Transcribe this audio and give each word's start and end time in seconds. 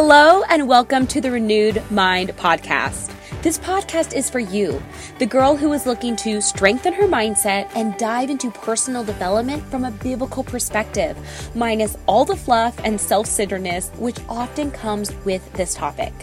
Hello, 0.00 0.44
and 0.44 0.68
welcome 0.68 1.08
to 1.08 1.20
the 1.20 1.32
Renewed 1.32 1.82
Mind 1.90 2.28
Podcast. 2.36 3.12
This 3.42 3.58
podcast 3.58 4.14
is 4.14 4.30
for 4.30 4.38
you, 4.38 4.80
the 5.18 5.26
girl 5.26 5.56
who 5.56 5.72
is 5.72 5.86
looking 5.86 6.14
to 6.18 6.40
strengthen 6.40 6.92
her 6.92 7.08
mindset 7.08 7.68
and 7.74 7.98
dive 7.98 8.30
into 8.30 8.52
personal 8.52 9.02
development 9.02 9.60
from 9.64 9.84
a 9.84 9.90
biblical 9.90 10.44
perspective, 10.44 11.18
minus 11.56 11.96
all 12.06 12.24
the 12.24 12.36
fluff 12.36 12.78
and 12.84 13.00
self 13.00 13.26
centeredness 13.26 13.90
which 13.96 14.20
often 14.28 14.70
comes 14.70 15.12
with 15.24 15.52
this 15.54 15.74
topic. 15.74 16.14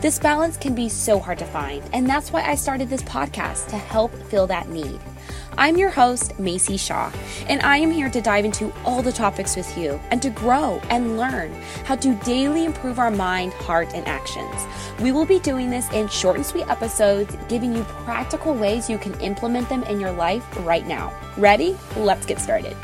This 0.00 0.20
balance 0.20 0.56
can 0.56 0.76
be 0.76 0.88
so 0.88 1.18
hard 1.18 1.40
to 1.40 1.46
find, 1.46 1.82
and 1.92 2.08
that's 2.08 2.30
why 2.32 2.42
I 2.42 2.54
started 2.54 2.88
this 2.88 3.02
podcast 3.02 3.66
to 3.70 3.76
help 3.76 4.14
fill 4.30 4.46
that 4.46 4.68
need. 4.68 5.00
I'm 5.58 5.76
your 5.76 5.90
host, 5.90 6.38
Macy 6.38 6.76
Shaw, 6.76 7.10
and 7.48 7.62
I 7.62 7.78
am 7.78 7.90
here 7.90 8.10
to 8.10 8.20
dive 8.20 8.44
into 8.44 8.72
all 8.84 9.02
the 9.02 9.12
topics 9.12 9.56
with 9.56 9.76
you 9.78 10.00
and 10.10 10.20
to 10.22 10.30
grow 10.30 10.80
and 10.90 11.16
learn 11.16 11.52
how 11.84 11.96
to 11.96 12.14
daily 12.24 12.64
improve 12.64 12.98
our 12.98 13.10
mind, 13.10 13.52
heart, 13.54 13.94
and 13.94 14.06
actions. 14.06 14.54
We 15.00 15.12
will 15.12 15.26
be 15.26 15.38
doing 15.38 15.70
this 15.70 15.90
in 15.92 16.08
short 16.08 16.36
and 16.36 16.44
sweet 16.44 16.68
episodes, 16.68 17.36
giving 17.48 17.74
you 17.74 17.84
practical 17.84 18.54
ways 18.54 18.90
you 18.90 18.98
can 18.98 19.18
implement 19.20 19.68
them 19.68 19.82
in 19.84 20.00
your 20.00 20.12
life 20.12 20.44
right 20.66 20.86
now. 20.86 21.12
Ready? 21.36 21.76
Let's 21.96 22.26
get 22.26 22.40
started. 22.40 22.76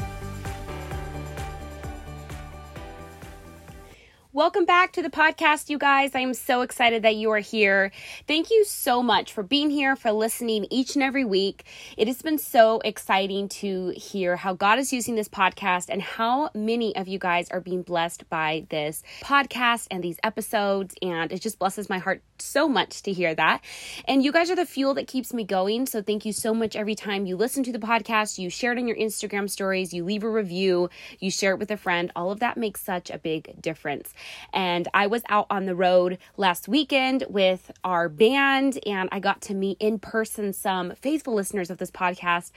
Welcome 4.34 4.64
back 4.64 4.92
to 4.92 5.02
the 5.02 5.10
podcast, 5.10 5.68
you 5.68 5.76
guys. 5.76 6.14
I 6.14 6.20
am 6.20 6.32
so 6.32 6.62
excited 6.62 7.02
that 7.02 7.16
you 7.16 7.30
are 7.32 7.38
here. 7.38 7.92
Thank 8.26 8.50
you 8.50 8.64
so 8.64 9.02
much 9.02 9.30
for 9.30 9.42
being 9.42 9.68
here, 9.68 9.94
for 9.94 10.10
listening 10.10 10.66
each 10.70 10.94
and 10.94 11.02
every 11.02 11.26
week. 11.26 11.66
It 11.98 12.08
has 12.08 12.22
been 12.22 12.38
so 12.38 12.80
exciting 12.82 13.50
to 13.60 13.92
hear 13.94 14.36
how 14.36 14.54
God 14.54 14.78
is 14.78 14.90
using 14.90 15.16
this 15.16 15.28
podcast 15.28 15.90
and 15.90 16.00
how 16.00 16.48
many 16.54 16.96
of 16.96 17.08
you 17.08 17.18
guys 17.18 17.50
are 17.50 17.60
being 17.60 17.82
blessed 17.82 18.26
by 18.30 18.64
this 18.70 19.02
podcast 19.20 19.88
and 19.90 20.02
these 20.02 20.18
episodes. 20.24 20.94
And 21.02 21.30
it 21.30 21.42
just 21.42 21.58
blesses 21.58 21.90
my 21.90 21.98
heart 21.98 22.22
so 22.38 22.66
much 22.66 23.02
to 23.02 23.12
hear 23.12 23.34
that. 23.34 23.62
And 24.08 24.24
you 24.24 24.32
guys 24.32 24.50
are 24.50 24.56
the 24.56 24.64
fuel 24.64 24.94
that 24.94 25.08
keeps 25.08 25.34
me 25.34 25.44
going. 25.44 25.84
So 25.84 26.00
thank 26.00 26.24
you 26.24 26.32
so 26.32 26.54
much 26.54 26.74
every 26.74 26.94
time 26.94 27.26
you 27.26 27.36
listen 27.36 27.64
to 27.64 27.72
the 27.72 27.78
podcast, 27.78 28.38
you 28.38 28.48
share 28.48 28.72
it 28.72 28.78
on 28.78 28.88
your 28.88 28.96
Instagram 28.96 29.50
stories, 29.50 29.92
you 29.92 30.04
leave 30.04 30.24
a 30.24 30.30
review, 30.30 30.88
you 31.18 31.30
share 31.30 31.52
it 31.52 31.58
with 31.58 31.70
a 31.70 31.76
friend. 31.76 32.10
All 32.16 32.30
of 32.30 32.40
that 32.40 32.56
makes 32.56 32.80
such 32.80 33.10
a 33.10 33.18
big 33.18 33.60
difference. 33.60 34.14
And 34.52 34.88
I 34.94 35.06
was 35.06 35.22
out 35.28 35.46
on 35.50 35.66
the 35.66 35.74
road 35.74 36.18
last 36.36 36.68
weekend 36.68 37.24
with 37.28 37.70
our 37.84 38.08
band, 38.08 38.78
and 38.86 39.08
I 39.12 39.20
got 39.20 39.40
to 39.42 39.54
meet 39.54 39.78
in 39.80 39.98
person 39.98 40.52
some 40.52 40.94
faithful 40.94 41.34
listeners 41.34 41.70
of 41.70 41.78
this 41.78 41.90
podcast. 41.90 42.52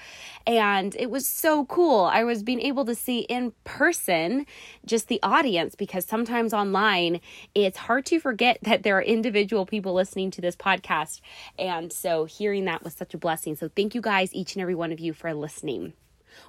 And 0.45 0.95
it 0.97 1.09
was 1.09 1.27
so 1.27 1.65
cool. 1.65 2.05
I 2.05 2.23
was 2.23 2.43
being 2.43 2.61
able 2.61 2.85
to 2.85 2.95
see 2.95 3.19
in 3.19 3.53
person 3.63 4.45
just 4.85 5.07
the 5.07 5.19
audience 5.23 5.75
because 5.75 6.05
sometimes 6.05 6.53
online 6.53 7.19
it's 7.53 7.77
hard 7.77 8.05
to 8.07 8.19
forget 8.19 8.57
that 8.61 8.83
there 8.83 8.97
are 8.97 9.01
individual 9.01 9.65
people 9.65 9.93
listening 9.93 10.31
to 10.31 10.41
this 10.41 10.55
podcast. 10.55 11.21
And 11.57 11.91
so 11.91 12.25
hearing 12.25 12.65
that 12.65 12.83
was 12.83 12.93
such 12.93 13.13
a 13.13 13.17
blessing. 13.17 13.55
So 13.55 13.69
thank 13.75 13.95
you 13.95 14.01
guys, 14.01 14.33
each 14.33 14.55
and 14.55 14.61
every 14.61 14.75
one 14.75 14.91
of 14.91 14.99
you, 14.99 15.13
for 15.13 15.33
listening. 15.33 15.93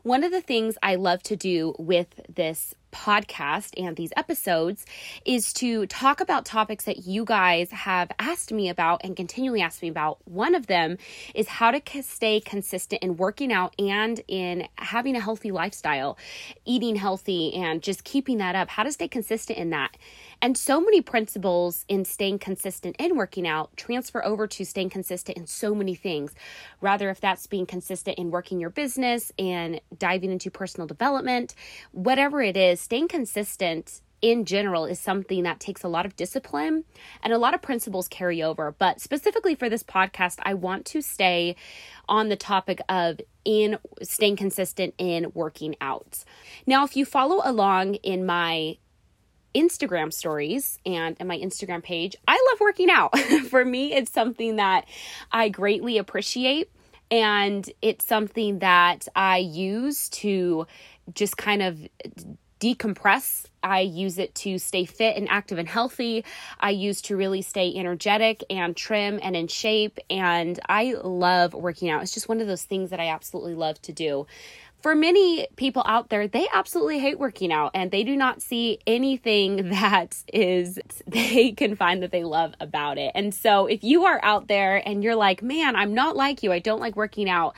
One 0.03 0.25
of 0.25 0.33
the 0.33 0.41
things 0.41 0.77
I 0.83 0.97
love 0.97 1.23
to 1.25 1.37
do 1.37 1.75
with 1.79 2.21
this 2.29 2.75
podcast 2.97 3.73
and 3.77 3.95
these 3.95 4.11
episodes 4.17 4.87
is 5.27 5.53
to 5.53 5.87
talk 5.87 6.21
about 6.21 6.47
topics 6.47 6.87
that 6.87 7.07
you 7.07 7.25
guys 7.25 7.71
have 7.71 8.11
asked 8.19 8.53
me 8.53 8.71
about 8.71 9.03
and 9.05 9.15
continually 9.15 9.61
ask 9.61 9.83
me 9.83 9.89
about. 9.89 10.19
One 10.25 10.55
of 10.55 10.67
them 10.67 10.97
is 11.35 11.47
how 11.47 11.71
to 11.71 12.03
stay 12.03 12.41
consistent 12.41 13.03
in 13.03 13.17
working 13.17 13.53
out 13.53 13.75
and 13.79 14.21
in 14.27 14.67
having 14.77 15.15
a 15.15 15.21
healthy 15.21 15.53
lifestyle, 15.53 16.17
eating 16.65 16.97
healthy, 16.97 17.55
and 17.55 17.83
just 17.83 18.03
keeping 18.03 18.39
that 18.39 18.55
up. 18.55 18.71
How 18.71 18.83
to 18.83 18.93
stay 18.93 19.09
consistent 19.09 19.59
in 19.59 19.71
that. 19.71 19.97
And 20.43 20.57
so 20.57 20.81
many 20.81 21.01
principles 21.01 21.85
in 21.89 22.05
staying 22.05 22.39
consistent 22.41 22.97
in 22.99 23.17
working 23.17 23.47
out 23.47 23.77
transfer 23.77 24.25
over 24.25 24.47
to 24.47 24.65
staying 24.65 24.91
consistent 24.91 25.37
in 25.37 25.47
so 25.47 25.75
many 25.75 25.95
things. 25.95 26.35
Rather, 26.81 27.11
if 27.11 27.21
that's 27.21 27.47
being 27.47 27.67
consistent 27.67 28.19
in 28.19 28.31
working 28.31 28.61
your 28.61 28.71
business 28.71 29.33
and 29.39 29.81
diving 29.99 30.31
into 30.31 30.51
personal 30.51 30.87
development, 30.87 31.55
whatever 31.93 32.43
it 32.43 32.57
is, 32.57 32.86
staying 32.87 33.09
consistent 33.09 34.01
in 34.23 34.45
general 34.45 34.85
is 34.85 35.01
something 35.01 35.43
that 35.43 35.59
takes 35.59 35.83
a 35.83 35.89
lot 35.89 36.07
of 36.07 36.15
discipline 36.15 36.85
and 37.21 37.33
a 37.33 37.39
lot 37.39 37.53
of 37.53 37.61
principles 37.61 38.07
carry 38.07 38.41
over. 38.41 38.77
But 38.79 39.01
specifically 39.01 39.57
for 39.57 39.69
this 39.69 39.83
podcast, 39.83 40.39
I 40.45 40.55
want 40.55 40.87
to 40.87 41.03
stay 41.03 41.57
on 42.09 42.29
the 42.29 42.37
topic 42.37 42.81
of 42.89 43.21
in 43.45 43.77
staying 44.03 44.37
consistent 44.37 44.95
in 44.99 45.33
working 45.35 45.75
out. 45.81 46.23
Now, 46.65 46.85
if 46.85 46.97
you 46.97 47.05
follow 47.05 47.43
along 47.45 47.97
in 47.97 48.25
my 48.25 48.79
Instagram 49.53 50.13
stories 50.13 50.79
and 50.87 51.17
in 51.19 51.27
my 51.27 51.39
Instagram 51.39 51.83
page, 51.83 52.15
I 52.29 52.39
love 52.53 52.61
working 52.61 52.89
out. 52.89 53.19
For 53.51 53.65
me, 53.65 53.95
it's 53.95 54.13
something 54.13 54.57
that 54.57 54.87
I 55.33 55.49
greatly 55.49 55.99
appreciate. 55.99 56.71
And 57.11 57.69
it's 57.83 58.05
something 58.05 58.61
that 58.61 59.09
I 59.17 59.39
use 59.39 60.09
to 60.11 60.69
just 61.15 61.37
kind 61.37 61.63
of 61.63 61.89
decompress. 62.61 63.47
I 63.63 63.81
use 63.81 64.19
it 64.19 64.35
to 64.37 64.59
stay 64.59 64.85
fit 64.85 65.17
and 65.17 65.29
active 65.29 65.59
and 65.59 65.69
healthy. 65.69 66.25
I 66.61 66.71
use 66.71 67.03
to 67.03 67.17
really 67.17 67.43
stay 67.43 67.73
energetic 67.75 68.45
and 68.49 68.77
trim 68.77 69.19
and 69.23 69.35
in 69.35 69.49
shape. 69.49 69.99
And 70.09 70.59
I 70.69 70.95
love 71.03 71.53
working 71.55 71.91
out. 71.91 72.03
It's 72.03 72.15
just 72.15 72.29
one 72.29 72.41
of 72.41 72.47
those 72.47 72.65
things 72.65 72.91
that 72.91 73.01
I 73.01 73.09
absolutely 73.09 73.55
love 73.55 73.81
to 73.83 73.93
do 73.93 74.27
for 74.87 74.95
many 74.95 75.49
people 75.57 75.83
out 75.85 76.11
there, 76.11 76.29
they 76.29 76.47
absolutely 76.55 77.01
hate 77.01 77.19
working 77.19 77.53
out 77.53 77.73
and 77.75 77.91
they 77.91 78.05
do 78.05 78.17
not 78.17 78.41
see 78.41 78.79
anything 78.87 79.71
that 79.71 80.23
is 80.33 80.79
they 81.09 81.51
can 81.51 81.75
find 81.75 82.05
that 82.05 82.13
they 82.13 82.23
love 82.23 82.55
about 82.61 82.97
it. 82.97 83.11
And 83.15 83.35
so 83.35 83.67
if 83.67 83.83
you 83.83 84.05
are 84.05 84.21
out 84.23 84.47
there 84.47 84.87
and 84.87 85.03
you're 85.03 85.17
like, 85.17 85.43
man, 85.43 85.75
I'm 85.75 85.93
not 85.95 86.15
like 86.15 86.45
you, 86.45 86.53
I 86.53 86.61
don't 86.61 86.79
like 86.79 86.95
working 86.95 87.29
out, 87.29 87.57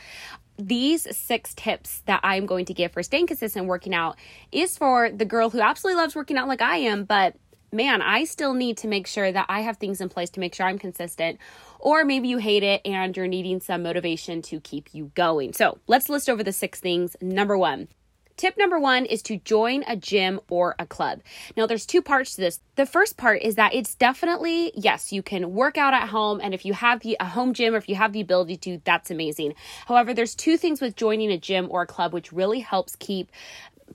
these 0.58 1.16
six 1.16 1.54
tips 1.54 2.02
that 2.06 2.20
I'm 2.22 2.46
going 2.46 2.64
to 2.66 2.74
give 2.74 2.92
for 2.92 3.02
staying 3.02 3.28
consistent 3.28 3.66
working 3.66 3.94
out 3.94 4.16
is 4.50 4.76
for 4.76 5.10
the 5.10 5.24
girl 5.24 5.50
who 5.50 5.60
absolutely 5.60 6.00
loves 6.00 6.16
working 6.16 6.36
out 6.36 6.48
like 6.48 6.62
I 6.62 6.78
am, 6.78 7.04
but 7.04 7.36
man, 7.72 8.02
I 8.02 8.24
still 8.24 8.54
need 8.54 8.78
to 8.78 8.88
make 8.88 9.06
sure 9.06 9.30
that 9.30 9.46
I 9.48 9.60
have 9.60 9.76
things 9.76 10.00
in 10.00 10.08
place 10.08 10.30
to 10.30 10.40
make 10.40 10.54
sure 10.54 10.66
I'm 10.66 10.78
consistent. 10.78 11.38
Or 11.78 12.04
maybe 12.04 12.28
you 12.28 12.38
hate 12.38 12.62
it 12.62 12.80
and 12.84 13.16
you're 13.16 13.28
needing 13.28 13.60
some 13.60 13.82
motivation 13.82 14.42
to 14.42 14.60
keep 14.60 14.94
you 14.94 15.12
going. 15.14 15.52
So 15.52 15.78
let's 15.86 16.08
list 16.08 16.28
over 16.28 16.42
the 16.42 16.52
six 16.52 16.80
things. 16.80 17.16
Number 17.20 17.56
one, 17.56 17.88
Tip 18.38 18.56
number 18.56 18.78
one 18.78 19.04
is 19.04 19.20
to 19.22 19.38
join 19.38 19.82
a 19.88 19.96
gym 19.96 20.38
or 20.48 20.76
a 20.78 20.86
club. 20.86 21.22
Now, 21.56 21.66
there's 21.66 21.84
two 21.84 22.00
parts 22.00 22.36
to 22.36 22.40
this. 22.40 22.60
The 22.76 22.86
first 22.86 23.16
part 23.16 23.42
is 23.42 23.56
that 23.56 23.74
it's 23.74 23.96
definitely, 23.96 24.70
yes, 24.76 25.12
you 25.12 25.24
can 25.24 25.52
work 25.52 25.76
out 25.76 25.92
at 25.92 26.08
home. 26.08 26.40
And 26.40 26.54
if 26.54 26.64
you 26.64 26.72
have 26.72 27.00
the, 27.00 27.16
a 27.18 27.24
home 27.24 27.52
gym 27.52 27.74
or 27.74 27.78
if 27.78 27.88
you 27.88 27.96
have 27.96 28.12
the 28.12 28.20
ability 28.20 28.56
to, 28.58 28.80
that's 28.84 29.10
amazing. 29.10 29.54
However, 29.86 30.14
there's 30.14 30.36
two 30.36 30.56
things 30.56 30.80
with 30.80 30.94
joining 30.94 31.32
a 31.32 31.36
gym 31.36 31.66
or 31.68 31.82
a 31.82 31.86
club 31.86 32.12
which 32.12 32.32
really 32.32 32.60
helps 32.60 32.94
keep 32.94 33.32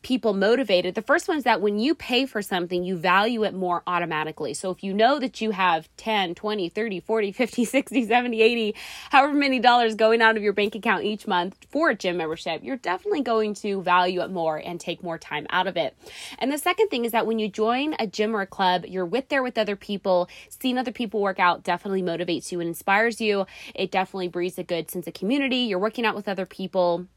people 0.03 0.34
motivated. 0.34 0.96
The 0.96 1.02
first 1.02 1.28
one 1.28 1.38
is 1.38 1.46
that 1.46 1.62
when 1.62 1.80
you 1.80 1.96
pay 1.96 2.25
for 2.25 2.41
something, 2.41 2.84
you 2.84 2.97
value 2.97 3.44
it 3.44 3.53
more 3.53 3.81
automatically. 3.88 4.53
So 4.53 4.69
if 4.69 4.84
you 4.84 4.94
know 4.94 5.18
that 5.19 5.41
you 5.41 5.52
have 5.52 5.90
10, 5.97 6.36
20, 6.36 6.69
30, 6.69 7.00
40, 7.00 7.31
50, 7.31 7.66
60, 7.66 8.08
70, 8.08 8.41
80, 8.41 8.75
however 9.09 9.34
many 9.34 9.59
dollars 9.59 9.96
going 9.96 10.22
out 10.22 10.38
of 10.38 10.44
your 10.44 10.53
bank 10.53 10.75
account 10.75 11.03
each 11.03 11.25
month 11.25 11.58
for 11.69 11.90
a 11.90 11.96
gym 11.96 12.18
membership, 12.18 12.62
you're 12.64 12.78
definitely 12.78 13.22
going 13.22 13.53
to 13.56 13.81
value 13.81 14.22
it 14.22 14.30
more 14.30 14.58
and 14.58 14.80
take 14.80 15.02
more 15.02 15.18
time 15.18 15.47
out 15.50 15.68
of 15.68 15.78
it. 15.78 15.96
And 16.38 16.52
the 16.52 16.58
second 16.58 16.90
thing 16.90 17.06
is 17.06 17.14
that 17.14 17.25
when 17.25 17.40
you 17.40 17.50
join 17.50 17.96
a 17.97 18.06
gym 18.06 18.35
or 18.35 18.41
a 18.41 18.47
club, 18.47 18.85
you're 18.85 19.06
with 19.06 19.30
there 19.30 19.41
with 19.41 19.58
other 19.58 19.75
people, 19.75 20.30
seeing 20.50 20.78
other 20.78 20.91
people 20.91 21.22
work 21.22 21.40
out 21.40 21.64
definitely 21.64 22.03
motivates 22.03 22.52
you 22.52 22.59
and 22.59 22.68
inspires 22.68 23.22
you. 23.22 23.46
It 23.74 23.91
definitely 23.91 24.28
breeds 24.28 24.58
a 24.58 24.64
good 24.64 24.91
sense 24.91 25.08
of 25.08 25.14
community. 25.14 25.58
You're 25.58 25.80
working 25.80 26.06
out 26.06 26.16
with 26.16 26.28
other 26.28 26.46
people 26.46 27.08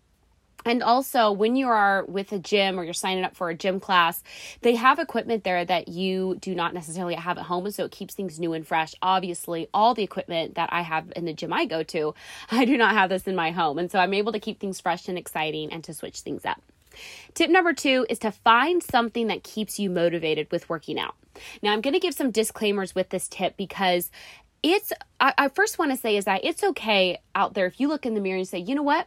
and 0.66 0.82
also, 0.82 1.30
when 1.30 1.54
you 1.54 1.68
are 1.68 2.04
with 2.06 2.32
a 2.32 2.40
gym 2.40 2.78
or 2.78 2.82
you're 2.82 2.92
signing 2.92 3.22
up 3.22 3.36
for 3.36 3.48
a 3.48 3.54
gym 3.54 3.78
class, 3.78 4.22
they 4.62 4.74
have 4.74 4.98
equipment 4.98 5.44
there 5.44 5.64
that 5.64 5.86
you 5.86 6.36
do 6.40 6.56
not 6.56 6.74
necessarily 6.74 7.14
have 7.14 7.38
at 7.38 7.44
home. 7.44 7.66
And 7.66 7.74
so 7.74 7.84
it 7.84 7.92
keeps 7.92 8.14
things 8.14 8.40
new 8.40 8.52
and 8.52 8.66
fresh. 8.66 8.92
Obviously, 9.00 9.68
all 9.72 9.94
the 9.94 10.02
equipment 10.02 10.56
that 10.56 10.68
I 10.72 10.82
have 10.82 11.12
in 11.14 11.24
the 11.24 11.32
gym 11.32 11.52
I 11.52 11.66
go 11.66 11.84
to, 11.84 12.14
I 12.50 12.64
do 12.64 12.76
not 12.76 12.94
have 12.94 13.10
this 13.10 13.28
in 13.28 13.36
my 13.36 13.52
home. 13.52 13.78
And 13.78 13.90
so 13.90 14.00
I'm 14.00 14.12
able 14.12 14.32
to 14.32 14.40
keep 14.40 14.58
things 14.58 14.80
fresh 14.80 15.08
and 15.08 15.16
exciting 15.16 15.72
and 15.72 15.84
to 15.84 15.94
switch 15.94 16.20
things 16.20 16.44
up. 16.44 16.60
Tip 17.34 17.48
number 17.48 17.72
two 17.72 18.04
is 18.10 18.18
to 18.20 18.32
find 18.32 18.82
something 18.82 19.28
that 19.28 19.44
keeps 19.44 19.78
you 19.78 19.88
motivated 19.88 20.50
with 20.50 20.68
working 20.68 20.98
out. 20.98 21.14
Now, 21.62 21.74
I'm 21.74 21.80
going 21.80 21.94
to 21.94 22.00
give 22.00 22.14
some 22.14 22.32
disclaimers 22.32 22.92
with 22.92 23.10
this 23.10 23.28
tip 23.28 23.56
because 23.56 24.10
it's, 24.64 24.92
I, 25.20 25.32
I 25.38 25.48
first 25.48 25.78
want 25.78 25.92
to 25.92 25.96
say 25.96 26.16
is 26.16 26.24
that 26.24 26.44
it's 26.44 26.64
okay 26.64 27.20
out 27.36 27.54
there 27.54 27.66
if 27.66 27.78
you 27.78 27.86
look 27.86 28.04
in 28.04 28.14
the 28.14 28.20
mirror 28.20 28.38
and 28.38 28.48
say, 28.48 28.58
you 28.58 28.74
know 28.74 28.82
what? 28.82 29.06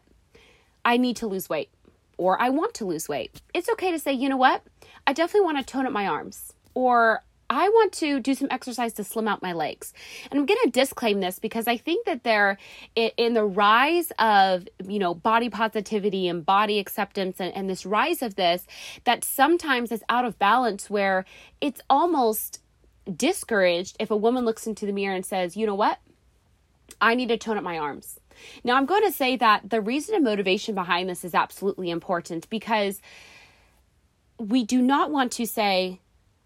I 0.86 0.98
need 0.98 1.16
to 1.18 1.28
lose 1.28 1.50
weight 1.50 1.70
or 2.18 2.40
I 2.42 2.50
want 2.50 2.74
to 2.76 2.86
lose 2.86 3.08
weight. 3.08 3.42
It's 3.54 3.70
okay 3.70 3.92
to 3.92 4.00
say, 4.00 4.14
you 4.14 4.30
know 4.30 4.38
what? 4.38 4.64
I 5.08 5.14
definitely 5.14 5.46
want 5.46 5.58
to 5.58 5.64
tone 5.64 5.86
up 5.86 5.94
my 5.94 6.08
arms 6.08 6.54
or 6.74 7.24
I 7.52 7.68
want 7.70 7.94
to 7.94 8.20
do 8.20 8.36
some 8.36 8.48
exercise 8.52 8.94
to 8.94 9.04
slim 9.04 9.28
out 9.28 9.42
my 9.42 9.54
legs. 9.54 9.92
And 10.30 10.40
I'm 10.40 10.46
going 10.46 10.60
to 10.66 10.70
disclaim 10.70 11.20
this 11.20 11.40
because 11.40 11.68
I 11.68 11.78
think 11.78 12.06
that 12.06 12.24
there, 12.24 12.60
in 12.96 13.34
the 13.34 13.44
rise 13.44 14.12
of, 14.20 14.68
you 14.86 15.00
know, 15.00 15.16
body 15.16 15.50
positivity 15.50 16.28
and 16.28 16.46
body 16.46 16.78
acceptance 16.78 17.40
and, 17.40 17.56
and 17.56 17.68
this 17.68 17.88
rise 17.88 18.22
of 18.22 18.36
this, 18.36 18.68
that 19.06 19.24
sometimes 19.24 19.92
is 19.92 20.04
out 20.10 20.26
of 20.26 20.38
balance 20.38 20.92
where 20.92 21.26
it's 21.60 21.82
almost 21.90 22.62
discouraged 23.16 23.98
if 24.00 24.12
a 24.12 24.18
woman 24.18 24.46
looks 24.46 24.68
into 24.68 24.86
the 24.86 24.94
mirror 24.94 25.16
and 25.16 25.26
says, 25.26 25.58
you 25.58 25.66
know 25.66 25.76
what? 25.76 25.98
I 27.02 27.16
need 27.16 27.30
to 27.30 27.38
tone 27.38 27.58
up 27.58 27.64
my 27.64 27.80
arms. 27.80 28.20
Now, 28.64 28.76
I'm 28.76 28.86
going 28.86 29.04
to 29.04 29.12
say 29.12 29.36
that 29.38 29.70
the 29.70 29.82
reason 29.82 30.16
and 30.16 30.24
motivation 30.24 30.76
behind 30.76 31.10
this 31.10 31.24
is 31.24 31.34
absolutely 31.34 31.90
important 31.90 32.50
because 32.50 33.02
we 34.38 34.64
do 34.64 34.82
not 34.82 35.12
want 35.12 35.32
to 35.34 35.46
say, 35.46 36.00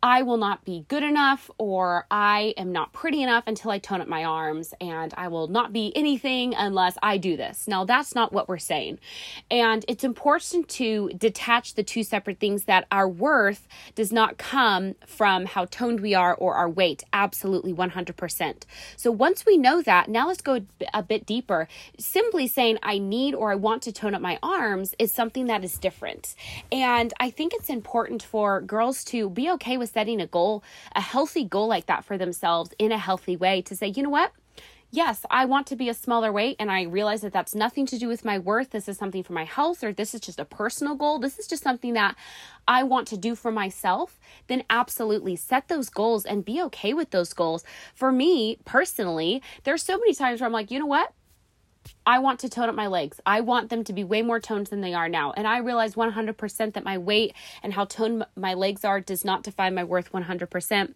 I 0.03 0.21
will 0.23 0.35
not 0.35 0.65
be 0.65 0.83
good 0.89 1.01
enough 1.01 1.49
or 1.57 2.05
I 2.11 2.53
am 2.57 2.73
not 2.73 2.91
pretty 2.91 3.23
enough 3.23 3.45
until 3.47 3.71
I 3.71 3.79
tone 3.79 4.01
up 4.01 4.07
my 4.09 4.25
arms 4.25 4.73
and 4.81 5.13
I 5.15 5.29
will 5.29 5.47
not 5.47 5.71
be 5.71 5.93
anything 5.95 6.53
unless 6.53 6.97
I 7.01 7.17
do 7.17 7.37
this. 7.37 7.69
Now, 7.69 7.85
that's 7.85 8.13
not 8.13 8.33
what 8.33 8.49
we're 8.49 8.57
saying. 8.57 8.99
And 9.49 9.85
it's 9.87 10.03
important 10.03 10.67
to 10.69 11.09
detach 11.15 11.75
the 11.75 11.83
two 11.83 12.03
separate 12.03 12.39
things 12.39 12.65
that 12.65 12.85
our 12.91 13.07
worth 13.07 13.65
does 13.95 14.11
not 14.11 14.37
come 14.37 14.95
from 15.07 15.45
how 15.45 15.65
toned 15.65 16.01
we 16.01 16.13
are 16.13 16.35
or 16.35 16.55
our 16.55 16.69
weight. 16.69 17.05
Absolutely 17.13 17.73
100%. 17.73 18.63
So 18.97 19.09
once 19.09 19.45
we 19.45 19.57
know 19.57 19.81
that, 19.81 20.09
now 20.09 20.27
let's 20.27 20.41
go 20.41 20.59
a 20.93 21.01
bit 21.01 21.25
deeper. 21.25 21.69
Simply 21.97 22.45
saying 22.47 22.77
I 22.83 22.97
need 22.97 23.35
or 23.35 23.53
I 23.53 23.55
want 23.55 23.81
to 23.83 23.93
tone 23.93 24.13
up 24.13 24.21
my 24.21 24.37
arms 24.43 24.95
is 24.99 25.13
something 25.13 25.45
that 25.45 25.63
is 25.63 25.77
different. 25.77 26.35
And 26.73 27.13
I 27.21 27.29
think 27.29 27.53
it's 27.53 27.69
important 27.69 28.21
for 28.21 28.59
girls 28.59 29.05
to 29.05 29.29
be 29.29 29.49
okay 29.51 29.77
with 29.77 29.92
setting 29.93 30.19
a 30.19 30.27
goal, 30.27 30.63
a 30.95 31.01
healthy 31.01 31.43
goal 31.43 31.67
like 31.67 31.85
that 31.85 32.03
for 32.03 32.17
themselves 32.17 32.73
in 32.77 32.91
a 32.91 32.97
healthy 32.97 33.37
way 33.37 33.61
to 33.61 33.75
say, 33.75 33.87
you 33.87 34.03
know 34.03 34.09
what? 34.09 34.31
Yes, 34.95 35.25
I 35.31 35.45
want 35.45 35.65
to 35.67 35.75
be 35.75 35.89
a 35.89 35.93
smaller 35.95 36.31
weight, 36.31 36.55
and 36.59 36.71
I 36.71 36.83
realize 36.83 37.21
that 37.21 37.33
that's 37.33 37.55
nothing 37.55 37.87
to 37.87 37.97
do 37.97 38.07
with 38.07 38.23
my 38.23 38.37
worth. 38.37 38.69
This 38.69 38.87
is 38.87 38.95
something 38.95 39.23
for 39.23 39.33
my 39.33 39.43
health, 39.43 39.83
or 39.83 39.91
this 39.91 40.13
is 40.13 40.21
just 40.21 40.39
a 40.39 40.45
personal 40.45 40.93
goal. 40.93 41.17
This 41.17 41.39
is 41.39 41.47
just 41.47 41.63
something 41.63 41.93
that 41.93 42.15
I 42.67 42.83
want 42.83 43.07
to 43.07 43.17
do 43.17 43.33
for 43.33 43.51
myself. 43.51 44.19
Then, 44.45 44.63
absolutely 44.69 45.35
set 45.35 45.67
those 45.67 45.89
goals 45.89 46.25
and 46.25 46.45
be 46.45 46.61
okay 46.61 46.93
with 46.93 47.09
those 47.09 47.33
goals. 47.33 47.63
For 47.95 48.11
me 48.11 48.59
personally, 48.65 49.41
there's 49.63 49.81
so 49.81 49.97
many 49.97 50.13
times 50.13 50.41
where 50.41 50.45
I'm 50.45 50.53
like, 50.53 50.69
you 50.69 50.77
know 50.77 50.85
what? 50.85 51.11
I 52.05 52.19
want 52.19 52.39
to 52.41 52.49
tone 52.49 52.69
up 52.69 52.75
my 52.75 52.87
legs. 52.87 53.19
I 53.25 53.41
want 53.41 53.69
them 53.69 53.83
to 53.85 53.93
be 53.93 54.03
way 54.03 54.21
more 54.21 54.39
toned 54.39 54.67
than 54.67 54.81
they 54.81 54.93
are 54.93 55.09
now. 55.09 55.31
And 55.31 55.47
I 55.47 55.57
realize 55.57 55.95
100% 55.95 56.73
that 56.73 56.83
my 56.83 56.97
weight 56.97 57.33
and 57.61 57.73
how 57.73 57.85
toned 57.85 58.25
my 58.35 58.53
legs 58.53 58.83
are 58.83 58.99
does 58.99 59.23
not 59.23 59.43
define 59.43 59.75
my 59.75 59.83
worth 59.83 60.11
100%. 60.11 60.93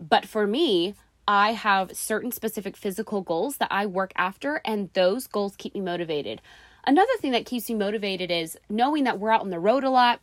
But 0.00 0.26
for 0.26 0.46
me, 0.46 0.94
I 1.26 1.52
have 1.52 1.96
certain 1.96 2.32
specific 2.32 2.76
physical 2.76 3.22
goals 3.22 3.56
that 3.56 3.68
I 3.70 3.86
work 3.86 4.12
after, 4.16 4.60
and 4.64 4.90
those 4.92 5.26
goals 5.26 5.56
keep 5.56 5.74
me 5.74 5.80
motivated. 5.80 6.42
Another 6.86 7.16
thing 7.20 7.32
that 7.32 7.46
keeps 7.46 7.68
me 7.70 7.76
motivated 7.76 8.30
is 8.30 8.58
knowing 8.68 9.04
that 9.04 9.18
we're 9.18 9.32
out 9.32 9.40
on 9.40 9.50
the 9.50 9.58
road 9.58 9.84
a 9.84 9.90
lot 9.90 10.20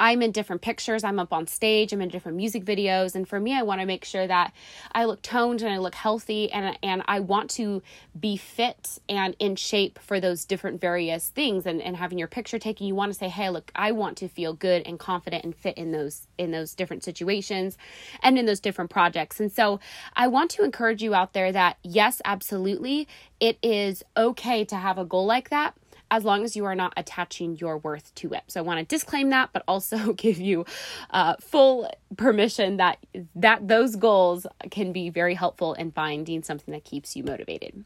I'm 0.00 0.20
in 0.20 0.32
different 0.32 0.62
pictures, 0.62 1.04
I'm 1.04 1.18
up 1.18 1.32
on 1.32 1.46
stage, 1.46 1.92
I'm 1.92 2.02
in 2.02 2.08
different 2.08 2.36
music 2.36 2.64
videos, 2.64 3.14
and 3.14 3.26
for 3.28 3.38
me 3.38 3.54
I 3.56 3.62
want 3.62 3.80
to 3.80 3.86
make 3.86 4.04
sure 4.04 4.26
that 4.26 4.52
I 4.92 5.04
look 5.04 5.22
toned 5.22 5.62
and 5.62 5.72
I 5.72 5.78
look 5.78 5.94
healthy 5.94 6.50
and 6.50 6.76
and 6.82 7.02
I 7.06 7.20
want 7.20 7.50
to 7.50 7.82
be 8.18 8.36
fit 8.36 8.98
and 9.08 9.36
in 9.38 9.56
shape 9.56 9.98
for 9.98 10.18
those 10.20 10.44
different 10.44 10.80
various 10.80 11.28
things. 11.28 11.66
And 11.66 11.80
and 11.80 11.96
having 11.96 12.18
your 12.18 12.28
picture 12.28 12.58
taken 12.58 12.86
you 12.86 12.94
want 12.94 13.12
to 13.12 13.18
say, 13.18 13.28
"Hey, 13.28 13.48
look, 13.50 13.70
I 13.74 13.92
want 13.92 14.16
to 14.18 14.28
feel 14.28 14.52
good 14.54 14.82
and 14.86 14.98
confident 14.98 15.44
and 15.44 15.54
fit 15.54 15.76
in 15.78 15.92
those 15.92 16.26
in 16.36 16.50
those 16.50 16.74
different 16.74 17.04
situations 17.04 17.78
and 18.22 18.38
in 18.38 18.46
those 18.46 18.60
different 18.60 18.90
projects." 18.90 19.40
And 19.40 19.52
so, 19.52 19.80
I 20.14 20.26
want 20.26 20.50
to 20.52 20.64
encourage 20.64 21.02
you 21.02 21.14
out 21.14 21.32
there 21.32 21.52
that 21.52 21.78
yes, 21.82 22.20
absolutely, 22.24 23.06
it 23.40 23.58
is 23.62 24.02
okay 24.16 24.64
to 24.64 24.76
have 24.76 24.98
a 24.98 25.04
goal 25.04 25.26
like 25.26 25.50
that 25.50 25.74
as 26.10 26.24
long 26.24 26.44
as 26.44 26.56
you 26.56 26.64
are 26.64 26.74
not 26.74 26.92
attaching 26.96 27.56
your 27.56 27.78
worth 27.78 28.14
to 28.16 28.32
it. 28.32 28.42
So 28.48 28.60
I 28.60 28.62
want 28.62 28.78
to 28.78 28.84
disclaim 28.84 29.30
that, 29.30 29.50
but 29.52 29.62
also 29.66 30.12
give 30.14 30.38
you 30.38 30.64
uh, 31.10 31.34
full 31.40 31.90
permission 32.16 32.76
that 32.76 32.98
that 33.34 33.66
those 33.66 33.96
goals 33.96 34.46
can 34.70 34.92
be 34.92 35.10
very 35.10 35.34
helpful 35.34 35.74
in 35.74 35.90
finding 35.90 36.42
something 36.42 36.72
that 36.72 36.84
keeps 36.84 37.16
you 37.16 37.24
motivated. 37.24 37.84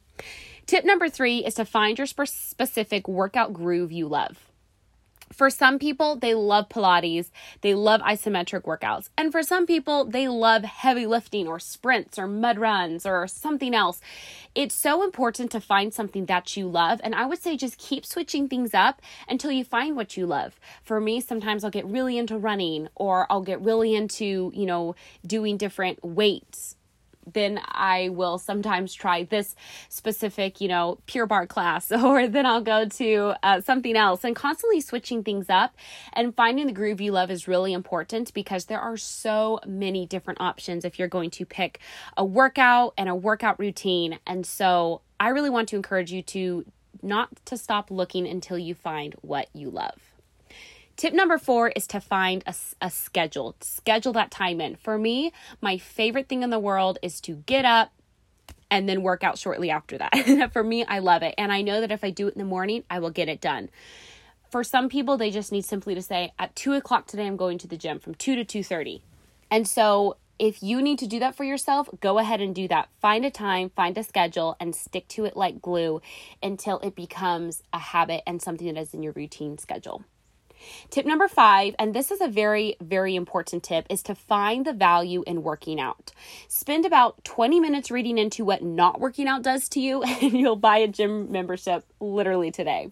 Tip 0.66 0.84
number 0.84 1.08
three 1.08 1.44
is 1.44 1.54
to 1.54 1.64
find 1.64 1.98
your 1.98 2.06
specific 2.06 3.08
workout 3.08 3.52
groove 3.52 3.90
you 3.90 4.06
love. 4.06 4.49
For 5.32 5.48
some 5.48 5.78
people, 5.78 6.16
they 6.16 6.34
love 6.34 6.68
Pilates, 6.68 7.30
they 7.60 7.74
love 7.74 8.00
isometric 8.00 8.62
workouts. 8.62 9.10
And 9.16 9.30
for 9.30 9.42
some 9.44 9.64
people, 9.64 10.04
they 10.04 10.26
love 10.26 10.64
heavy 10.64 11.06
lifting 11.06 11.46
or 11.46 11.60
sprints 11.60 12.18
or 12.18 12.26
mud 12.26 12.58
runs 12.58 13.06
or 13.06 13.28
something 13.28 13.72
else. 13.72 14.00
It's 14.56 14.74
so 14.74 15.04
important 15.04 15.52
to 15.52 15.60
find 15.60 15.94
something 15.94 16.26
that 16.26 16.56
you 16.56 16.68
love. 16.68 17.00
And 17.04 17.14
I 17.14 17.26
would 17.26 17.40
say 17.40 17.56
just 17.56 17.78
keep 17.78 18.04
switching 18.04 18.48
things 18.48 18.74
up 18.74 19.00
until 19.28 19.52
you 19.52 19.64
find 19.64 19.94
what 19.94 20.16
you 20.16 20.26
love. 20.26 20.58
For 20.82 21.00
me, 21.00 21.20
sometimes 21.20 21.62
I'll 21.62 21.70
get 21.70 21.86
really 21.86 22.18
into 22.18 22.36
running 22.36 22.88
or 22.96 23.30
I'll 23.30 23.42
get 23.42 23.60
really 23.60 23.94
into, 23.94 24.50
you 24.52 24.66
know, 24.66 24.96
doing 25.24 25.56
different 25.56 26.04
weights 26.04 26.74
then 27.32 27.60
I 27.66 28.08
will 28.10 28.38
sometimes 28.38 28.94
try 28.94 29.24
this 29.24 29.54
specific, 29.88 30.60
you 30.60 30.68
know, 30.68 30.98
Pure 31.06 31.26
Barre 31.26 31.46
class, 31.46 31.90
or 32.04 32.28
then 32.28 32.46
I'll 32.46 32.60
go 32.60 32.86
to 32.86 33.34
uh, 33.42 33.60
something 33.60 33.96
else 33.96 34.24
and 34.24 34.34
constantly 34.34 34.80
switching 34.80 35.22
things 35.22 35.46
up 35.48 35.76
and 36.12 36.34
finding 36.34 36.66
the 36.66 36.72
groove 36.72 37.00
you 37.00 37.12
love 37.12 37.30
is 37.30 37.48
really 37.48 37.72
important 37.72 38.32
because 38.34 38.66
there 38.66 38.80
are 38.80 38.96
so 38.96 39.60
many 39.66 40.06
different 40.06 40.40
options 40.40 40.84
if 40.84 40.98
you're 40.98 41.08
going 41.08 41.30
to 41.30 41.44
pick 41.44 41.80
a 42.16 42.24
workout 42.24 42.94
and 42.96 43.08
a 43.08 43.14
workout 43.14 43.58
routine. 43.58 44.18
And 44.26 44.44
so 44.46 45.02
I 45.18 45.28
really 45.28 45.50
want 45.50 45.68
to 45.70 45.76
encourage 45.76 46.12
you 46.12 46.22
to 46.22 46.64
not 47.02 47.28
to 47.46 47.56
stop 47.56 47.90
looking 47.90 48.26
until 48.26 48.58
you 48.58 48.74
find 48.74 49.14
what 49.22 49.48
you 49.54 49.70
love. 49.70 50.09
Tip 51.00 51.14
number 51.14 51.38
four 51.38 51.70
is 51.70 51.86
to 51.86 51.98
find 51.98 52.44
a, 52.46 52.54
a 52.82 52.90
schedule. 52.90 53.56
Schedule 53.62 54.12
that 54.12 54.30
time 54.30 54.60
in. 54.60 54.76
For 54.76 54.98
me, 54.98 55.32
my 55.62 55.78
favorite 55.78 56.28
thing 56.28 56.42
in 56.42 56.50
the 56.50 56.58
world 56.58 56.98
is 57.00 57.22
to 57.22 57.36
get 57.36 57.64
up, 57.64 57.90
and 58.70 58.86
then 58.86 59.00
work 59.00 59.24
out 59.24 59.38
shortly 59.38 59.70
after 59.70 59.96
that. 59.96 60.50
For 60.52 60.62
me, 60.62 60.84
I 60.84 60.98
love 60.98 61.22
it. 61.22 61.34
And 61.38 61.50
I 61.50 61.62
know 61.62 61.80
that 61.80 61.90
if 61.90 62.04
I 62.04 62.10
do 62.10 62.28
it 62.28 62.34
in 62.34 62.38
the 62.38 62.44
morning, 62.44 62.84
I 62.90 62.98
will 62.98 63.08
get 63.08 63.30
it 63.30 63.40
done. 63.40 63.70
For 64.50 64.62
some 64.62 64.90
people, 64.90 65.16
they 65.16 65.30
just 65.30 65.50
need 65.50 65.64
simply 65.64 65.94
to 65.94 66.02
say, 66.02 66.34
at 66.38 66.54
two 66.54 66.74
o'clock 66.74 67.06
today, 67.06 67.26
I'm 67.26 67.38
going 67.38 67.56
to 67.56 67.66
the 67.66 67.78
gym 67.78 67.98
from 67.98 68.14
two 68.14 68.36
to 68.36 68.44
two 68.44 68.62
thirty. 68.62 69.02
And 69.50 69.66
so 69.66 70.18
if 70.38 70.62
you 70.62 70.82
need 70.82 70.98
to 70.98 71.06
do 71.06 71.18
that 71.20 71.34
for 71.34 71.44
yourself, 71.44 71.88
go 72.00 72.18
ahead 72.18 72.42
and 72.42 72.54
do 72.54 72.68
that. 72.68 72.90
Find 73.00 73.24
a 73.24 73.30
time, 73.30 73.70
find 73.70 73.96
a 73.96 74.02
schedule, 74.02 74.54
and 74.60 74.76
stick 74.76 75.08
to 75.08 75.24
it 75.24 75.34
like 75.34 75.62
glue 75.62 76.02
until 76.42 76.78
it 76.80 76.94
becomes 76.94 77.62
a 77.72 77.78
habit 77.78 78.22
and 78.26 78.42
something 78.42 78.74
that 78.74 78.78
is 78.78 78.92
in 78.92 79.02
your 79.02 79.14
routine 79.14 79.56
schedule. 79.56 80.04
Tip 80.90 81.06
number 81.06 81.28
five, 81.28 81.74
and 81.78 81.94
this 81.94 82.10
is 82.10 82.20
a 82.20 82.28
very, 82.28 82.76
very 82.80 83.14
important 83.14 83.62
tip, 83.62 83.86
is 83.88 84.02
to 84.04 84.14
find 84.14 84.64
the 84.64 84.72
value 84.72 85.22
in 85.26 85.42
working 85.42 85.80
out. 85.80 86.12
Spend 86.48 86.84
about 86.84 87.24
20 87.24 87.60
minutes 87.60 87.90
reading 87.90 88.18
into 88.18 88.44
what 88.44 88.62
not 88.62 89.00
working 89.00 89.28
out 89.28 89.42
does 89.42 89.68
to 89.70 89.80
you, 89.80 90.02
and 90.22 90.32
you'll 90.32 90.56
buy 90.56 90.78
a 90.78 90.88
gym 90.88 91.30
membership 91.30 91.84
literally 92.00 92.50
today. 92.50 92.90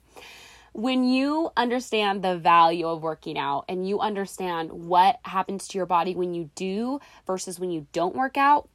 When 0.72 1.02
you 1.02 1.50
understand 1.56 2.22
the 2.22 2.38
value 2.38 2.86
of 2.86 3.02
working 3.02 3.38
out 3.38 3.64
and 3.68 3.88
you 3.88 4.00
understand 4.00 4.70
what 4.70 5.18
happens 5.22 5.66
to 5.68 5.78
your 5.78 5.86
body 5.86 6.14
when 6.14 6.34
you 6.34 6.50
do 6.54 7.00
versus 7.26 7.58
when 7.58 7.70
you 7.70 7.86
don't 7.92 8.14
work 8.14 8.36
out, 8.36 8.68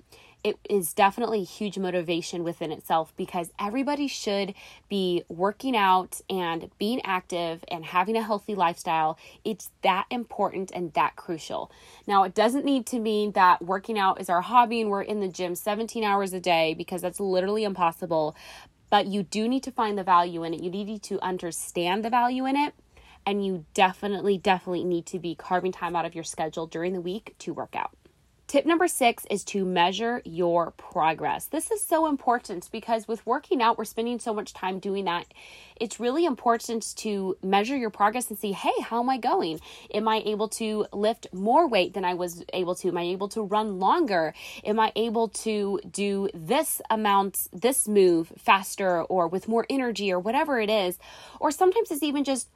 it 0.43 0.57
is 0.69 0.93
definitely 0.93 1.41
a 1.41 1.45
huge 1.45 1.77
motivation 1.77 2.43
within 2.43 2.71
itself 2.71 3.13
because 3.15 3.51
everybody 3.57 4.07
should 4.07 4.53
be 4.89 5.23
working 5.29 5.75
out 5.75 6.19
and 6.29 6.69
being 6.77 7.01
active 7.05 7.63
and 7.69 7.85
having 7.85 8.17
a 8.17 8.21
healthy 8.21 8.53
lifestyle. 8.53 9.17
It's 9.45 9.69
that 9.83 10.05
important 10.09 10.71
and 10.75 10.91
that 10.93 11.15
crucial. 11.15 11.71
Now, 12.05 12.23
it 12.23 12.35
doesn't 12.35 12.65
need 12.65 12.85
to 12.88 13.00
mean 13.00 13.31
that 13.31 13.63
working 13.63 13.97
out 13.97 14.19
is 14.19 14.29
our 14.29 14.41
hobby 14.41 14.81
and 14.81 14.89
we're 14.89 15.01
in 15.01 15.21
the 15.21 15.29
gym 15.29 15.55
17 15.55 16.03
hours 16.03 16.33
a 16.33 16.41
day 16.41 16.73
because 16.73 17.01
that's 17.01 17.21
literally 17.21 17.63
impossible. 17.63 18.35
But 18.89 19.07
you 19.07 19.23
do 19.23 19.47
need 19.47 19.63
to 19.63 19.71
find 19.71 19.97
the 19.97 20.03
value 20.03 20.43
in 20.43 20.53
it. 20.53 20.62
You 20.62 20.69
need 20.69 21.01
to 21.03 21.23
understand 21.23 22.03
the 22.03 22.09
value 22.09 22.45
in 22.45 22.57
it. 22.57 22.73
And 23.25 23.45
you 23.45 23.65
definitely, 23.73 24.38
definitely 24.38 24.83
need 24.83 25.05
to 25.07 25.19
be 25.19 25.33
carving 25.33 25.71
time 25.71 25.95
out 25.95 26.03
of 26.03 26.13
your 26.13 26.25
schedule 26.25 26.67
during 26.67 26.91
the 26.91 27.00
week 27.00 27.33
to 27.39 27.53
work 27.53 27.73
out. 27.73 27.91
Tip 28.45 28.65
number 28.65 28.88
six 28.88 29.25
is 29.31 29.43
to 29.45 29.65
measure 29.65 30.21
your 30.25 30.71
progress. 30.71 31.45
This 31.45 31.71
is 31.71 31.83
so 31.83 32.07
important 32.07 32.69
because 32.71 33.07
with 33.07 33.25
working 33.25 33.62
out, 33.62 33.77
we're 33.77 33.85
spending 33.85 34.19
so 34.19 34.33
much 34.33 34.53
time 34.53 34.79
doing 34.79 35.05
that. 35.05 35.25
It's 35.79 36.00
really 36.00 36.25
important 36.25 36.93
to 36.97 37.35
measure 37.41 37.75
your 37.75 37.89
progress 37.89 38.29
and 38.29 38.38
see, 38.38 38.51
hey, 38.51 38.73
how 38.81 39.01
am 39.01 39.09
I 39.09 39.17
going? 39.17 39.59
Am 39.93 40.07
I 40.07 40.21
able 40.25 40.50
to 40.50 40.85
lift 40.91 41.27
more 41.33 41.67
weight 41.67 41.93
than 41.93 42.05
I 42.05 42.13
was 42.13 42.43
able 42.53 42.75
to? 42.75 42.89
Am 42.89 42.97
I 42.97 43.03
able 43.03 43.29
to 43.29 43.41
run 43.41 43.79
longer? 43.79 44.35
Am 44.63 44.79
I 44.79 44.91
able 44.95 45.29
to 45.29 45.79
do 45.89 46.29
this 46.33 46.81
amount, 46.89 47.47
this 47.53 47.88
move 47.88 48.33
faster 48.38 49.03
or 49.03 49.27
with 49.27 49.47
more 49.47 49.65
energy 49.69 50.12
or 50.12 50.19
whatever 50.19 50.59
it 50.59 50.69
is? 50.69 51.00
Or 51.39 51.50
sometimes 51.50 51.89
it's 51.89 52.03
even 52.03 52.23
just 52.23 52.50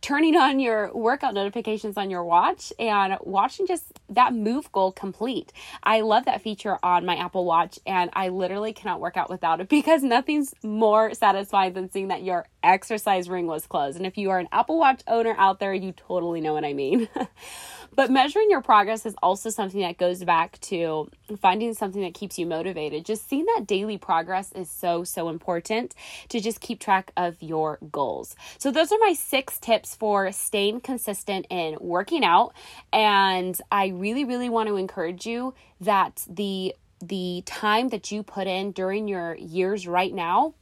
turning 0.00 0.36
on 0.36 0.60
your 0.60 0.92
workout 0.94 1.34
notifications 1.34 1.96
on 1.96 2.10
your 2.10 2.24
watch 2.24 2.72
and 2.78 3.16
watching 3.20 3.66
just 3.66 3.84
that 4.10 4.34
move 4.34 4.70
goal 4.72 4.92
complete. 4.92 5.52
I 5.82 6.00
love 6.00 6.24
that 6.26 6.42
feature 6.42 6.78
on 6.82 7.04
my 7.04 7.16
Apple 7.16 7.44
Watch 7.44 7.78
and 7.86 8.10
I 8.12 8.28
literally 8.28 8.72
cannot 8.72 9.00
work 9.00 9.16
out 9.16 9.30
without 9.30 9.60
it 9.60 9.68
because 9.78 10.02
nothing's 10.02 10.54
more 10.62 11.14
satisfying 11.14 11.72
than 11.72 11.90
seeing 11.90 12.08
that 12.08 12.22
your 12.22 12.46
exercise 12.62 13.28
ring 13.28 13.46
was 13.46 13.66
closed. 13.66 13.96
And 13.96 14.06
if 14.06 14.16
you 14.18 14.30
are 14.30 14.38
an 14.38 14.48
Apple 14.52 14.78
Watch 14.78 15.02
owner 15.06 15.34
out 15.38 15.60
there, 15.60 15.74
you 15.74 15.92
totally 15.92 16.40
know 16.40 16.54
what 16.54 16.64
I 16.64 16.72
mean. 16.72 17.08
but 17.94 18.10
measuring 18.10 18.50
your 18.50 18.60
progress 18.60 19.06
is 19.06 19.14
also 19.22 19.50
something 19.50 19.80
that 19.80 19.98
goes 19.98 20.22
back 20.24 20.60
to 20.62 21.10
finding 21.40 21.74
something 21.74 22.02
that 22.02 22.14
keeps 22.14 22.38
you 22.38 22.46
motivated. 22.46 23.04
Just 23.04 23.28
seeing 23.28 23.46
that 23.56 23.66
daily 23.66 23.98
progress 23.98 24.52
is 24.52 24.70
so, 24.70 25.04
so 25.04 25.28
important 25.28 25.94
to 26.28 26.40
just 26.40 26.60
keep 26.60 26.80
track 26.80 27.12
of 27.16 27.36
your 27.40 27.78
goals. 27.90 28.36
So, 28.58 28.70
those 28.70 28.92
are 28.92 28.98
my 29.00 29.14
six 29.14 29.58
tips 29.58 29.94
for 29.94 30.32
staying 30.32 30.80
consistent 30.80 31.46
in 31.50 31.76
working 31.80 32.24
out. 32.24 32.54
And 32.92 33.58
I 33.70 33.88
really, 33.88 34.24
really 34.24 34.48
want 34.48 34.68
to 34.68 34.76
encourage 34.76 35.26
you 35.26 35.54
that 35.80 36.24
the 36.28 36.74
the 37.00 37.44
time 37.46 37.90
that 37.90 38.10
you 38.10 38.24
put 38.24 38.48
in 38.48 38.72
during 38.72 39.06
your 39.06 39.36
years 39.36 39.86
right 39.86 40.12
now 40.12 40.54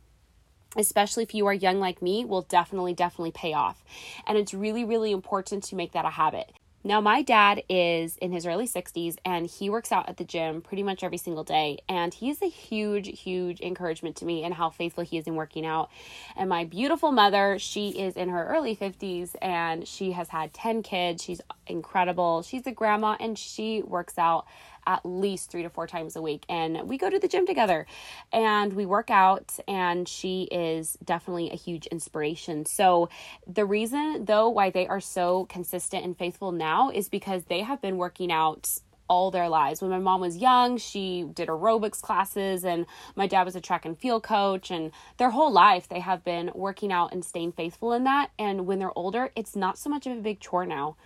especially 0.76 1.22
if 1.22 1.34
you 1.34 1.46
are 1.46 1.54
young 1.54 1.78
like 1.78 2.02
me, 2.02 2.24
will 2.24 2.42
definitely, 2.42 2.94
definitely 2.94 3.30
pay 3.30 3.52
off. 3.52 3.82
And 4.26 4.36
it's 4.36 4.54
really, 4.54 4.84
really 4.84 5.12
important 5.12 5.64
to 5.64 5.76
make 5.76 5.92
that 5.92 6.04
a 6.04 6.10
habit. 6.10 6.52
Now, 6.86 7.00
my 7.00 7.20
dad 7.20 7.64
is 7.68 8.16
in 8.18 8.30
his 8.30 8.46
early 8.46 8.68
60s 8.68 9.16
and 9.24 9.48
he 9.48 9.68
works 9.68 9.90
out 9.90 10.08
at 10.08 10.18
the 10.18 10.24
gym 10.24 10.62
pretty 10.62 10.84
much 10.84 11.02
every 11.02 11.18
single 11.18 11.42
day. 11.42 11.78
And 11.88 12.14
he's 12.14 12.40
a 12.40 12.48
huge, 12.48 13.08
huge 13.22 13.60
encouragement 13.60 14.14
to 14.18 14.24
me 14.24 14.44
and 14.44 14.54
how 14.54 14.70
faithful 14.70 15.02
he 15.02 15.18
is 15.18 15.26
in 15.26 15.34
working 15.34 15.66
out. 15.66 15.90
And 16.36 16.48
my 16.48 16.64
beautiful 16.64 17.10
mother, 17.10 17.58
she 17.58 17.88
is 17.88 18.14
in 18.14 18.28
her 18.28 18.46
early 18.46 18.76
50s 18.76 19.34
and 19.42 19.88
she 19.88 20.12
has 20.12 20.28
had 20.28 20.54
10 20.54 20.84
kids. 20.84 21.24
She's 21.24 21.40
incredible. 21.66 22.42
She's 22.42 22.66
a 22.66 22.72
grandma 22.72 23.16
and 23.18 23.38
she 23.38 23.82
works 23.82 24.18
out 24.18 24.46
at 24.86 25.04
least 25.04 25.50
three 25.50 25.62
to 25.62 25.70
four 25.70 25.86
times 25.86 26.16
a 26.16 26.22
week. 26.22 26.44
And 26.48 26.88
we 26.88 26.96
go 26.96 27.10
to 27.10 27.18
the 27.18 27.28
gym 27.28 27.46
together 27.46 27.86
and 28.32 28.72
we 28.72 28.86
work 28.86 29.10
out, 29.10 29.58
and 29.66 30.08
she 30.08 30.44
is 30.44 30.96
definitely 31.04 31.50
a 31.50 31.56
huge 31.56 31.86
inspiration. 31.88 32.66
So, 32.66 33.08
the 33.46 33.64
reason, 33.64 34.24
though, 34.24 34.48
why 34.48 34.70
they 34.70 34.86
are 34.86 35.00
so 35.00 35.46
consistent 35.46 36.04
and 36.04 36.16
faithful 36.16 36.52
now 36.52 36.90
is 36.90 37.08
because 37.08 37.44
they 37.44 37.60
have 37.60 37.80
been 37.82 37.96
working 37.96 38.30
out 38.30 38.78
all 39.08 39.30
their 39.30 39.48
lives. 39.48 39.80
When 39.80 39.90
my 39.90 39.98
mom 39.98 40.20
was 40.20 40.36
young, 40.36 40.78
she 40.78 41.24
did 41.32 41.48
aerobics 41.48 42.00
classes, 42.00 42.64
and 42.64 42.86
my 43.14 43.26
dad 43.26 43.44
was 43.44 43.56
a 43.56 43.60
track 43.60 43.84
and 43.84 43.98
field 43.98 44.22
coach. 44.22 44.70
And 44.70 44.90
their 45.16 45.30
whole 45.30 45.52
life, 45.52 45.88
they 45.88 46.00
have 46.00 46.24
been 46.24 46.50
working 46.54 46.92
out 46.92 47.12
and 47.12 47.24
staying 47.24 47.52
faithful 47.52 47.92
in 47.92 48.04
that. 48.04 48.30
And 48.38 48.66
when 48.66 48.78
they're 48.78 48.96
older, 48.98 49.30
it's 49.36 49.54
not 49.54 49.78
so 49.78 49.90
much 49.90 50.06
of 50.06 50.16
a 50.16 50.20
big 50.20 50.40
chore 50.40 50.66
now. 50.66 50.96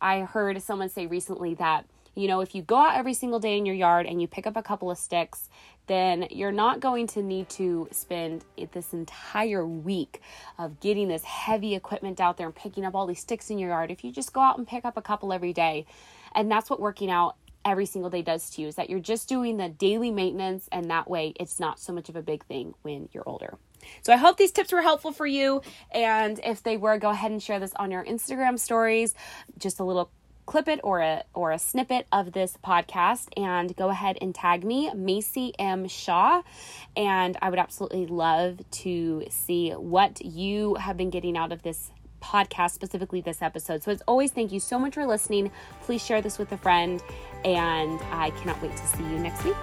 I 0.00 0.20
heard 0.20 0.60
someone 0.62 0.88
say 0.88 1.06
recently 1.06 1.54
that 1.54 1.86
you 2.18 2.26
know, 2.26 2.40
if 2.40 2.52
you 2.52 2.62
go 2.62 2.74
out 2.74 2.96
every 2.96 3.14
single 3.14 3.38
day 3.38 3.56
in 3.56 3.64
your 3.64 3.76
yard 3.76 4.04
and 4.04 4.20
you 4.20 4.26
pick 4.26 4.44
up 4.44 4.56
a 4.56 4.62
couple 4.62 4.90
of 4.90 4.98
sticks, 4.98 5.48
then 5.86 6.26
you're 6.32 6.50
not 6.50 6.80
going 6.80 7.06
to 7.06 7.22
need 7.22 7.48
to 7.50 7.86
spend 7.92 8.44
this 8.72 8.92
entire 8.92 9.64
week 9.64 10.20
of 10.58 10.80
getting 10.80 11.06
this 11.06 11.22
heavy 11.22 11.76
equipment 11.76 12.20
out 12.20 12.36
there 12.36 12.46
and 12.46 12.56
picking 12.56 12.84
up 12.84 12.96
all 12.96 13.06
these 13.06 13.20
sticks 13.20 13.50
in 13.50 13.58
your 13.58 13.70
yard. 13.70 13.92
If 13.92 14.02
you 14.02 14.10
just 14.10 14.32
go 14.32 14.40
out 14.40 14.58
and 14.58 14.66
pick 14.66 14.84
up 14.84 14.96
a 14.96 15.02
couple 15.02 15.32
every 15.32 15.52
day, 15.52 15.86
and 16.34 16.50
that's 16.50 16.68
what 16.68 16.80
working 16.80 17.08
out 17.08 17.36
every 17.64 17.86
single 17.86 18.10
day 18.10 18.22
does 18.22 18.50
to 18.50 18.62
you 18.62 18.68
is 18.68 18.74
that 18.74 18.90
you're 18.90 18.98
just 18.98 19.28
doing 19.28 19.56
the 19.56 19.68
daily 19.68 20.10
maintenance 20.10 20.68
and 20.72 20.90
that 20.90 21.08
way 21.08 21.34
it's 21.38 21.60
not 21.60 21.78
so 21.78 21.92
much 21.92 22.08
of 22.08 22.16
a 22.16 22.22
big 22.22 22.44
thing 22.46 22.74
when 22.82 23.08
you're 23.12 23.28
older. 23.28 23.58
So 24.02 24.12
I 24.12 24.16
hope 24.16 24.36
these 24.36 24.52
tips 24.52 24.72
were 24.72 24.82
helpful 24.82 25.12
for 25.12 25.26
you 25.26 25.62
and 25.90 26.40
if 26.44 26.62
they 26.62 26.76
were 26.76 26.98
go 26.98 27.10
ahead 27.10 27.30
and 27.30 27.42
share 27.42 27.60
this 27.60 27.72
on 27.76 27.90
your 27.90 28.04
Instagram 28.04 28.58
stories. 28.58 29.14
Just 29.58 29.80
a 29.80 29.84
little 29.84 30.10
clip 30.48 30.66
it 30.66 30.80
or 30.82 31.00
a 31.00 31.22
or 31.34 31.52
a 31.52 31.58
snippet 31.58 32.06
of 32.10 32.32
this 32.32 32.56
podcast 32.64 33.28
and 33.36 33.76
go 33.76 33.90
ahead 33.90 34.16
and 34.22 34.34
tag 34.34 34.64
me 34.64 34.90
Macy 34.94 35.52
M 35.58 35.86
Shaw 35.86 36.42
and 36.96 37.36
I 37.42 37.50
would 37.50 37.58
absolutely 37.58 38.06
love 38.06 38.58
to 38.70 39.24
see 39.28 39.72
what 39.72 40.24
you 40.24 40.76
have 40.76 40.96
been 40.96 41.10
getting 41.10 41.36
out 41.36 41.52
of 41.52 41.62
this 41.62 41.90
podcast 42.22 42.70
specifically 42.70 43.20
this 43.20 43.42
episode. 43.42 43.82
So 43.82 43.92
as 43.92 44.02
always 44.08 44.32
thank 44.32 44.50
you 44.50 44.58
so 44.58 44.78
much 44.78 44.94
for 44.94 45.06
listening. 45.06 45.50
Please 45.82 46.04
share 46.04 46.22
this 46.22 46.38
with 46.38 46.50
a 46.52 46.58
friend 46.58 47.02
and 47.44 48.00
I 48.10 48.30
cannot 48.30 48.60
wait 48.62 48.72
to 48.74 48.86
see 48.86 49.02
you 49.02 49.18
next 49.18 49.44
week. 49.44 49.56